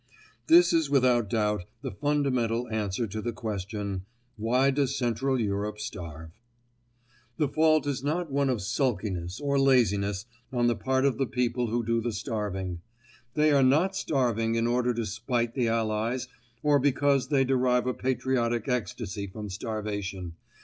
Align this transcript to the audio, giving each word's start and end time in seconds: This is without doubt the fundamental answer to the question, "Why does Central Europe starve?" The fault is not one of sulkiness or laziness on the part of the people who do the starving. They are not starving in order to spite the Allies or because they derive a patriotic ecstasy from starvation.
This 0.47 0.73
is 0.73 0.89
without 0.89 1.29
doubt 1.29 1.65
the 1.83 1.91
fundamental 1.91 2.67
answer 2.69 3.05
to 3.05 3.21
the 3.21 3.31
question, 3.31 4.07
"Why 4.35 4.71
does 4.71 4.97
Central 4.97 5.39
Europe 5.39 5.79
starve?" 5.79 6.31
The 7.37 7.47
fault 7.47 7.85
is 7.85 8.03
not 8.03 8.31
one 8.31 8.49
of 8.49 8.63
sulkiness 8.63 9.39
or 9.39 9.59
laziness 9.59 10.25
on 10.51 10.65
the 10.65 10.75
part 10.75 11.05
of 11.05 11.19
the 11.19 11.27
people 11.27 11.67
who 11.67 11.85
do 11.85 12.01
the 12.01 12.13
starving. 12.13 12.81
They 13.35 13.51
are 13.51 13.61
not 13.61 13.95
starving 13.95 14.55
in 14.55 14.65
order 14.65 14.91
to 14.95 15.05
spite 15.05 15.53
the 15.53 15.67
Allies 15.67 16.27
or 16.63 16.79
because 16.79 17.27
they 17.27 17.45
derive 17.45 17.85
a 17.85 17.93
patriotic 17.93 18.67
ecstasy 18.67 19.27
from 19.27 19.51
starvation. 19.51 20.33